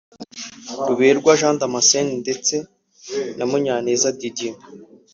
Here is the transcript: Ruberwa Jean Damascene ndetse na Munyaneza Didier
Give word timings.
Ruberwa 0.87 1.31
Jean 1.39 1.55
Damascene 1.61 2.11
ndetse 2.23 2.55
na 3.37 3.45
Munyaneza 3.49 4.07
Didier 4.19 4.57